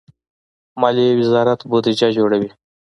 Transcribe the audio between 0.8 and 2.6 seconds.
مالیې وزارت بودجه جوړوي